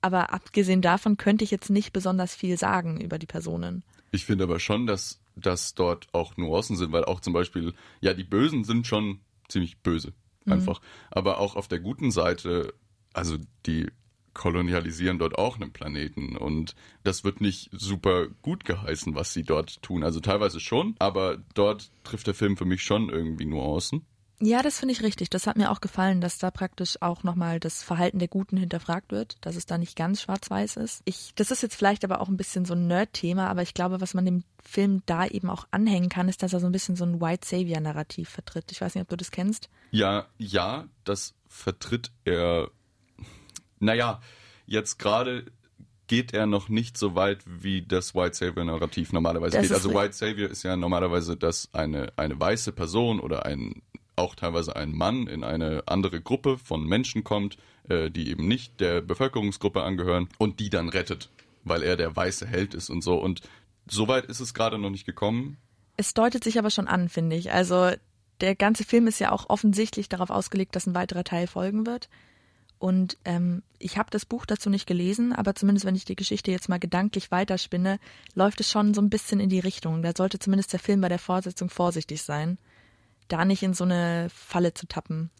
Aber 0.00 0.32
abgesehen 0.32 0.80
davon 0.80 1.16
könnte 1.16 1.44
ich 1.44 1.50
jetzt 1.50 1.70
nicht 1.70 1.92
besonders 1.92 2.34
viel 2.34 2.56
sagen 2.56 3.00
über 3.00 3.18
die 3.18 3.26
Personen. 3.26 3.82
Ich 4.12 4.24
finde 4.24 4.44
aber 4.44 4.58
schon, 4.58 4.86
dass, 4.86 5.20
dass 5.36 5.74
dort 5.74 6.08
auch 6.12 6.36
Nuancen 6.36 6.76
sind, 6.76 6.92
weil 6.92 7.04
auch 7.04 7.20
zum 7.20 7.32
Beispiel, 7.32 7.74
ja, 8.00 8.14
die 8.14 8.24
Bösen 8.24 8.64
sind 8.64 8.86
schon 8.86 9.20
ziemlich 9.50 9.78
böse. 9.78 10.12
Mhm. 10.44 10.52
Einfach. 10.52 10.80
Mhm. 10.80 10.86
Aber 11.10 11.38
auch 11.38 11.56
auf 11.56 11.68
der 11.68 11.80
guten 11.80 12.10
Seite, 12.10 12.74
also 13.12 13.36
die 13.66 13.88
kolonialisieren 14.32 15.18
dort 15.18 15.36
auch 15.36 15.56
einen 15.56 15.72
Planeten 15.72 16.36
und 16.36 16.74
das 17.02 17.24
wird 17.24 17.40
nicht 17.40 17.68
super 17.72 18.28
gut 18.42 18.64
geheißen, 18.64 19.14
was 19.14 19.32
sie 19.32 19.42
dort 19.42 19.82
tun. 19.82 20.04
Also 20.04 20.20
teilweise 20.20 20.60
schon, 20.60 20.94
aber 20.98 21.38
dort 21.54 21.90
trifft 22.04 22.26
der 22.26 22.34
Film 22.34 22.56
für 22.56 22.64
mich 22.64 22.82
schon 22.82 23.08
irgendwie 23.08 23.44
Nuancen. 23.44 24.06
Ja, 24.42 24.62
das 24.62 24.78
finde 24.78 24.94
ich 24.94 25.02
richtig. 25.02 25.28
Das 25.28 25.46
hat 25.46 25.58
mir 25.58 25.70
auch 25.70 25.82
gefallen, 25.82 26.22
dass 26.22 26.38
da 26.38 26.50
praktisch 26.50 26.96
auch 27.02 27.24
nochmal 27.24 27.60
das 27.60 27.82
Verhalten 27.82 28.18
der 28.18 28.28
Guten 28.28 28.56
hinterfragt 28.56 29.12
wird, 29.12 29.36
dass 29.42 29.54
es 29.54 29.66
da 29.66 29.76
nicht 29.76 29.96
ganz 29.96 30.22
schwarz-weiß 30.22 30.78
ist. 30.78 31.02
Ich, 31.04 31.32
das 31.34 31.50
ist 31.50 31.62
jetzt 31.62 31.76
vielleicht 31.76 32.04
aber 32.04 32.22
auch 32.22 32.28
ein 32.28 32.38
bisschen 32.38 32.64
so 32.64 32.72
ein 32.72 32.86
Nerd-Thema, 32.86 33.48
aber 33.48 33.60
ich 33.60 33.74
glaube, 33.74 34.00
was 34.00 34.14
man 34.14 34.24
dem 34.24 34.44
Film 34.64 35.02
da 35.04 35.26
eben 35.26 35.50
auch 35.50 35.66
anhängen 35.70 36.08
kann, 36.08 36.28
ist, 36.28 36.42
dass 36.42 36.54
er 36.54 36.60
so 36.60 36.66
ein 36.66 36.72
bisschen 36.72 36.96
so 36.96 37.04
ein 37.04 37.20
White 37.20 37.46
Savior-Narrativ 37.46 38.30
vertritt. 38.30 38.72
Ich 38.72 38.80
weiß 38.80 38.94
nicht, 38.94 39.02
ob 39.02 39.08
du 39.10 39.16
das 39.16 39.30
kennst. 39.30 39.68
Ja, 39.90 40.26
ja, 40.38 40.88
das 41.04 41.34
vertritt 41.46 42.10
er. 42.24 42.70
Naja, 43.78 44.22
jetzt 44.64 44.98
gerade 44.98 45.44
geht 46.06 46.32
er 46.32 46.46
noch 46.46 46.70
nicht 46.70 46.96
so 46.96 47.14
weit, 47.14 47.42
wie 47.46 47.82
das 47.82 48.14
White 48.14 48.36
Savior-Narrativ 48.36 49.12
normalerweise 49.12 49.58
das 49.58 49.68
geht. 49.68 49.76
Also 49.76 49.94
White 49.94 50.14
Savior 50.14 50.48
ist 50.48 50.62
ja 50.62 50.76
normalerweise, 50.76 51.36
dass 51.36 51.68
eine, 51.72 52.12
eine 52.16 52.40
weiße 52.40 52.72
Person 52.72 53.20
oder 53.20 53.44
ein 53.44 53.82
auch 54.20 54.34
teilweise 54.34 54.76
ein 54.76 54.92
Mann 54.92 55.26
in 55.26 55.42
eine 55.42 55.82
andere 55.86 56.20
Gruppe 56.20 56.58
von 56.58 56.84
Menschen 56.84 57.24
kommt, 57.24 57.56
äh, 57.88 58.10
die 58.10 58.30
eben 58.30 58.46
nicht 58.46 58.80
der 58.80 59.00
Bevölkerungsgruppe 59.00 59.82
angehören 59.82 60.28
und 60.38 60.60
die 60.60 60.70
dann 60.70 60.88
rettet, 60.88 61.30
weil 61.64 61.82
er 61.82 61.96
der 61.96 62.14
weiße 62.14 62.46
Held 62.46 62.74
ist 62.74 62.90
und 62.90 63.02
so. 63.02 63.16
Und 63.16 63.40
so 63.88 64.06
weit 64.06 64.26
ist 64.26 64.40
es 64.40 64.54
gerade 64.54 64.78
noch 64.78 64.90
nicht 64.90 65.06
gekommen. 65.06 65.56
Es 65.96 66.14
deutet 66.14 66.44
sich 66.44 66.58
aber 66.58 66.70
schon 66.70 66.86
an, 66.86 67.08
finde 67.08 67.36
ich. 67.36 67.52
Also 67.52 67.90
der 68.40 68.54
ganze 68.54 68.84
Film 68.84 69.06
ist 69.06 69.18
ja 69.18 69.32
auch 69.32 69.50
offensichtlich 69.50 70.08
darauf 70.08 70.30
ausgelegt, 70.30 70.76
dass 70.76 70.86
ein 70.86 70.94
weiterer 70.94 71.24
Teil 71.24 71.46
folgen 71.46 71.86
wird. 71.86 72.08
Und 72.78 73.18
ähm, 73.26 73.62
ich 73.78 73.98
habe 73.98 74.08
das 74.10 74.24
Buch 74.24 74.46
dazu 74.46 74.70
nicht 74.70 74.86
gelesen, 74.86 75.34
aber 75.34 75.54
zumindest 75.54 75.84
wenn 75.84 75.96
ich 75.96 76.06
die 76.06 76.16
Geschichte 76.16 76.50
jetzt 76.50 76.70
mal 76.70 76.78
gedanklich 76.78 77.30
weiterspinne, 77.30 77.98
läuft 78.34 78.60
es 78.60 78.70
schon 78.70 78.94
so 78.94 79.02
ein 79.02 79.10
bisschen 79.10 79.40
in 79.40 79.50
die 79.50 79.58
Richtung. 79.58 80.00
Da 80.00 80.12
sollte 80.16 80.38
zumindest 80.38 80.72
der 80.72 80.80
Film 80.80 81.02
bei 81.02 81.10
der 81.10 81.18
Fortsetzung 81.18 81.68
vorsichtig 81.68 82.22
sein 82.22 82.56
da 83.32 83.44
nicht 83.44 83.62
in 83.62 83.74
so 83.74 83.84
eine 83.84 84.28
Falle 84.34 84.74
zu 84.74 84.86
tappen. 84.86 85.30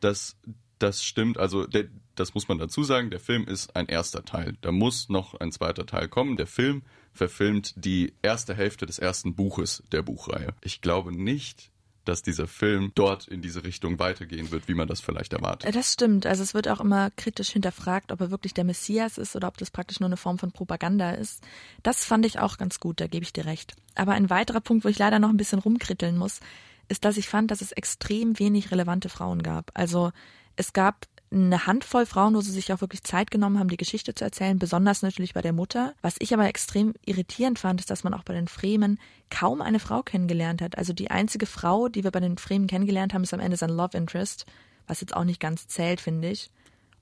Das, 0.00 0.36
das 0.78 1.04
stimmt. 1.04 1.38
Also 1.38 1.66
der, 1.66 1.86
das 2.14 2.34
muss 2.34 2.48
man 2.48 2.58
dazu 2.58 2.84
sagen. 2.84 3.10
Der 3.10 3.20
Film 3.20 3.46
ist 3.46 3.74
ein 3.76 3.86
erster 3.86 4.24
Teil. 4.24 4.56
Da 4.60 4.72
muss 4.72 5.08
noch 5.08 5.34
ein 5.34 5.52
zweiter 5.52 5.86
Teil 5.86 6.08
kommen. 6.08 6.36
Der 6.36 6.46
Film 6.46 6.82
verfilmt 7.12 7.74
die 7.76 8.14
erste 8.22 8.54
Hälfte 8.54 8.86
des 8.86 8.98
ersten 8.98 9.34
Buches 9.34 9.82
der 9.92 10.02
Buchreihe. 10.02 10.54
Ich 10.62 10.80
glaube 10.80 11.12
nicht, 11.12 11.70
dass 12.08 12.22
dieser 12.22 12.46
Film 12.46 12.90
dort 12.94 13.28
in 13.28 13.42
diese 13.42 13.64
Richtung 13.64 13.98
weitergehen 13.98 14.50
wird, 14.50 14.66
wie 14.66 14.74
man 14.74 14.88
das 14.88 15.00
vielleicht 15.00 15.34
erwartet. 15.34 15.74
Das 15.74 15.92
stimmt. 15.92 16.24
Also 16.24 16.42
es 16.42 16.54
wird 16.54 16.66
auch 16.68 16.80
immer 16.80 17.10
kritisch 17.10 17.50
hinterfragt, 17.50 18.12
ob 18.12 18.20
er 18.22 18.30
wirklich 18.30 18.54
der 18.54 18.64
Messias 18.64 19.18
ist 19.18 19.36
oder 19.36 19.48
ob 19.48 19.58
das 19.58 19.70
praktisch 19.70 20.00
nur 20.00 20.08
eine 20.08 20.16
Form 20.16 20.38
von 20.38 20.50
Propaganda 20.50 21.10
ist. 21.10 21.42
Das 21.82 22.06
fand 22.06 22.24
ich 22.24 22.38
auch 22.38 22.56
ganz 22.56 22.80
gut, 22.80 23.00
da 23.00 23.06
gebe 23.08 23.24
ich 23.24 23.34
dir 23.34 23.44
recht. 23.44 23.76
Aber 23.94 24.12
ein 24.12 24.30
weiterer 24.30 24.60
Punkt, 24.60 24.84
wo 24.84 24.88
ich 24.88 24.98
leider 24.98 25.18
noch 25.18 25.28
ein 25.28 25.36
bisschen 25.36 25.58
rumkritteln 25.58 26.16
muss, 26.16 26.40
ist, 26.88 27.04
dass 27.04 27.16
ich 27.16 27.28
fand, 27.28 27.50
dass 27.50 27.60
es 27.60 27.72
extrem 27.72 28.38
wenig 28.38 28.70
relevante 28.70 29.08
Frauen 29.08 29.42
gab. 29.42 29.70
Also 29.74 30.10
es 30.56 30.72
gab 30.72 31.06
eine 31.30 31.66
Handvoll 31.66 32.06
Frauen, 32.06 32.34
wo 32.34 32.40
sie 32.40 32.52
sich 32.52 32.72
auch 32.72 32.80
wirklich 32.80 33.02
Zeit 33.02 33.30
genommen 33.30 33.58
haben, 33.58 33.68
die 33.68 33.76
Geschichte 33.76 34.14
zu 34.14 34.24
erzählen, 34.24 34.58
besonders 34.58 35.02
natürlich 35.02 35.34
bei 35.34 35.42
der 35.42 35.52
Mutter. 35.52 35.94
Was 36.00 36.16
ich 36.20 36.32
aber 36.32 36.48
extrem 36.48 36.94
irritierend 37.04 37.58
fand, 37.58 37.80
ist, 37.80 37.90
dass 37.90 38.02
man 38.02 38.14
auch 38.14 38.22
bei 38.22 38.32
den 38.32 38.48
Fremen 38.48 38.98
kaum 39.30 39.60
eine 39.60 39.78
Frau 39.78 40.02
kennengelernt 40.02 40.62
hat. 40.62 40.78
Also 40.78 40.92
die 40.92 41.10
einzige 41.10 41.46
Frau, 41.46 41.88
die 41.88 42.04
wir 42.04 42.10
bei 42.10 42.20
den 42.20 42.38
Fremen 42.38 42.66
kennengelernt 42.66 43.12
haben, 43.12 43.24
ist 43.24 43.34
am 43.34 43.40
Ende 43.40 43.58
sein 43.58 43.70
Love 43.70 43.96
Interest, 43.96 44.46
was 44.86 45.00
jetzt 45.00 45.14
auch 45.14 45.24
nicht 45.24 45.40
ganz 45.40 45.68
zählt, 45.68 46.00
finde 46.00 46.30
ich. 46.30 46.50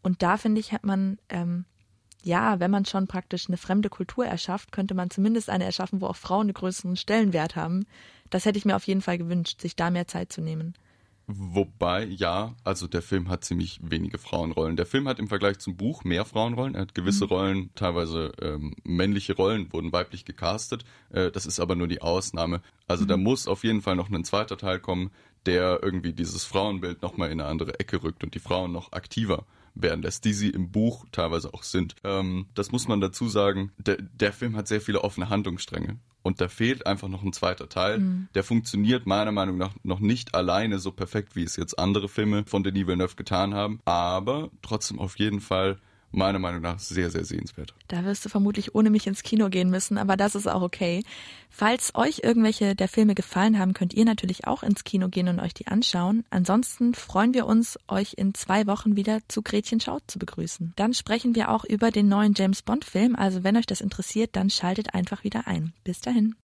Und 0.03 0.23
da 0.23 0.37
finde 0.37 0.61
ich, 0.61 0.73
hat 0.73 0.85
man, 0.85 1.19
ähm, 1.29 1.65
ja, 2.23 2.59
wenn 2.59 2.71
man 2.73 2.85
schon 2.85 3.07
praktisch 3.07 3.49
eine 3.49 3.57
fremde 3.57 3.89
Kultur 3.89 4.27
erschafft, 4.27 4.73
könnte 4.73 4.95
man 4.95 5.11
zumindest 5.11 5.49
eine 5.51 5.65
erschaffen, 5.65 6.01
wo 6.01 6.07
auch 6.07 6.17
Frauen 6.17 6.47
einen 6.47 6.55
größeren 6.55 6.97
Stellenwert 6.97 7.55
haben. 7.55 7.87
Das 8.31 8.45
hätte 8.45 8.59
ich 8.59 8.65
mir 8.65 8.77
auf 8.77 8.87
jeden 8.87 9.03
Fall 9.03 9.19
gewünscht, 9.19 9.61
sich 9.61 9.77
da 9.77 9.91
mehr 9.91 10.07
Zeit 10.07 10.33
zu 10.33 10.41
nehmen. 10.41 10.75
Wobei, 11.29 12.05
ja, 12.05 12.55
also 12.63 12.87
der 12.87 13.03
Film 13.03 13.29
hat 13.29 13.45
ziemlich 13.45 13.81
wenige 13.83 14.17
Frauenrollen. 14.17 14.77
Der 14.77 14.87
Film 14.87 15.09
hat 15.09 15.19
im 15.19 15.27
Vergleich 15.27 15.59
zum 15.59 15.77
Buch 15.77 16.05
mehr 16.05 16.25
Frauenrollen. 16.25 16.77
Er 16.77 16.83
hat 16.83 16.95
gewisse 16.95 17.25
mhm. 17.25 17.31
Rollen, 17.31 17.71
teilweise 17.75 18.33
ähm, 18.41 18.77
männliche 18.85 19.35
Rollen, 19.35 19.73
wurden 19.73 19.93
weiblich 19.93 20.25
gecastet. 20.25 20.85
Äh, 21.11 21.33
das 21.33 21.45
ist 21.45 21.59
aber 21.59 21.75
nur 21.75 21.89
die 21.89 22.01
Ausnahme. 22.01 22.63
Also 22.87 23.03
mhm. 23.05 23.09
da 23.09 23.17
muss 23.17 23.49
auf 23.49 23.65
jeden 23.65 23.83
Fall 23.83 23.97
noch 23.97 24.09
ein 24.09 24.23
zweiter 24.23 24.57
Teil 24.57 24.79
kommen, 24.79 25.11
der 25.47 25.81
irgendwie 25.83 26.13
dieses 26.13 26.45
Frauenbild 26.45 27.03
nochmal 27.03 27.33
in 27.33 27.41
eine 27.41 27.51
andere 27.51 27.81
Ecke 27.81 28.05
rückt 28.05 28.23
und 28.23 28.37
die 28.37 28.41
Frauen 28.41 28.71
noch 28.71 28.93
aktiver 28.93 29.47
werden 29.77 30.03
lässt, 30.03 30.25
die 30.25 30.33
sie 30.33 30.51
im 30.51 30.71
Buch 30.73 31.07
teilweise 31.13 31.55
auch 31.55 31.63
sind. 31.63 31.95
Ähm, 32.05 32.47
das 32.55 32.73
muss 32.73 32.89
man 32.89 33.01
dazu 33.01 33.29
sagen. 33.29 33.73
Der, 33.79 33.97
der 33.97 34.33
Film 34.33 34.57
hat 34.57 34.69
sehr 34.69 34.81
viele 34.81 35.05
offene 35.05 35.29
Handlungsstränge. 35.29 35.99
Und 36.23 36.41
da 36.41 36.49
fehlt 36.49 36.87
einfach 36.87 37.07
noch 37.07 37.23
ein 37.23 37.33
zweiter 37.33 37.69
Teil. 37.69 38.01
Mhm. 38.01 38.29
Der 38.35 38.43
funktioniert 38.43 39.07
meiner 39.07 39.31
Meinung 39.31 39.59
nach 39.59 39.75
noch 39.85 40.01
nicht 40.01 40.35
alleine 40.35 40.81
so 40.81 40.91
perfekt, 40.91 41.37
wie 41.37 41.45
es 41.45 41.55
jetzt 41.55 41.79
andere 41.79 42.09
Filme 42.09 42.45
von 42.47 42.65
Denis 42.65 42.89
Villeneuve 42.89 43.15
getan 43.15 43.55
haben. 43.55 43.79
Aber 43.85 44.51
trotzdem 44.61 44.99
auf 44.99 45.19
jeden 45.21 45.41
Fall 45.41 45.79
meiner 46.17 46.39
Meinung 46.39 46.63
nach 46.63 46.79
sehr, 46.79 47.11
sehr 47.11 47.25
sehenswert. 47.25 47.75
Da 47.89 48.05
wirst 48.05 48.25
du 48.25 48.29
vermutlich 48.29 48.75
ohne 48.75 48.91
mich 48.91 49.07
ins 49.07 49.23
Kino 49.23 49.49
gehen 49.49 49.71
müssen, 49.71 49.99
aber 49.99 50.17
das 50.17 50.35
ist 50.35 50.49
auch 50.49 50.63
okay. 50.63 51.03
Falls 51.51 51.95
euch 51.95 52.21
irgendwelche 52.23 52.75
der 52.75 52.89
Filme 52.89 53.15
gefallen 53.15 53.59
haben, 53.59 53.73
könnt 53.73 53.95
ihr 53.95 54.05
natürlich 54.05 54.47
auch 54.47 54.63
ins 54.63 54.85
Kino 54.85 55.09
gehen 55.09 55.29
und 55.29 55.41
euch 55.41 55.55
die 55.55 55.69
anschauen. 55.69 56.25
Ansonsten 56.31 56.95
freuen 56.95 57.35
wir 57.35 57.47
uns, 57.47 57.79
euch 57.89 58.15
in 58.17 58.35
zwei 58.35 58.67
Wochen 58.67 58.97
wieder 58.97 59.21
zu 59.29 59.43
Gretchen 59.43 59.81
Schaut 59.81 60.03
zu 60.07 60.19
begrüßen. 60.19 60.73
Dann 60.77 60.95
sprechen 60.95 61.35
wir 61.35 61.51
auch 61.51 61.65
über 61.65 61.91
den 61.91 62.09
neuen 62.09 62.35
James 62.37 62.63
Bond 62.63 62.85
Film, 62.85 63.15
also 63.17 63.45
wenn 63.45 63.57
euch 63.57 63.67
das 63.67 63.81
interessiert, 63.81 64.31
dann 64.35 64.51
schaltet 64.51 64.95
einfach 64.95 65.25
wieder 65.25 65.47
ein. 65.47 65.73
Bis 65.85 66.01
dahin. 66.01 66.35